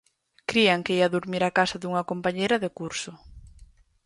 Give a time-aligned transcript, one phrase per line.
[0.49, 3.11] Crían que ía durmir á casa dunha compañeira de curso.